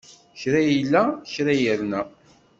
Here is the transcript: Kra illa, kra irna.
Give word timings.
Kra 0.39 0.59
illa, 0.75 1.03
kra 1.31 1.53
irna. 1.71 2.01